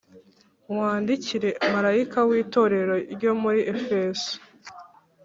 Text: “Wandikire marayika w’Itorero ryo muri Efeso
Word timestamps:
“Wandikire 0.75 1.49
marayika 1.73 2.19
w’Itorero 2.29 2.93
ryo 3.13 3.31
muri 3.41 3.59
Efeso 3.73 4.31